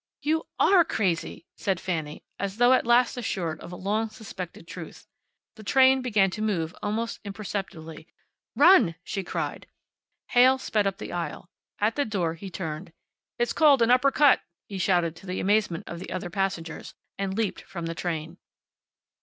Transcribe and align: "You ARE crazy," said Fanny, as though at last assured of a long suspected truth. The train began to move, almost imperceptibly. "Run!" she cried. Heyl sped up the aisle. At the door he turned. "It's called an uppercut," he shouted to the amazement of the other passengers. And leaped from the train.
"You 0.23 0.47
ARE 0.59 0.83
crazy," 0.83 1.45
said 1.55 1.79
Fanny, 1.79 2.23
as 2.39 2.57
though 2.57 2.73
at 2.73 2.87
last 2.87 3.17
assured 3.17 3.59
of 3.59 3.71
a 3.71 3.75
long 3.75 4.09
suspected 4.09 4.67
truth. 4.67 5.05
The 5.57 5.63
train 5.63 6.01
began 6.01 6.31
to 6.31 6.41
move, 6.41 6.73
almost 6.81 7.19
imperceptibly. 7.23 8.07
"Run!" 8.55 8.95
she 9.03 9.23
cried. 9.23 9.67
Heyl 10.29 10.57
sped 10.57 10.87
up 10.87 10.97
the 10.97 11.13
aisle. 11.13 11.51
At 11.77 11.97
the 11.97 12.05
door 12.05 12.33
he 12.33 12.49
turned. 12.49 12.93
"It's 13.37 13.53
called 13.53 13.83
an 13.83 13.91
uppercut," 13.91 14.41
he 14.67 14.79
shouted 14.79 15.15
to 15.17 15.27
the 15.27 15.39
amazement 15.39 15.83
of 15.87 15.99
the 15.99 16.11
other 16.11 16.31
passengers. 16.31 16.95
And 17.19 17.37
leaped 17.37 17.61
from 17.61 17.85
the 17.85 17.93
train. 17.93 18.39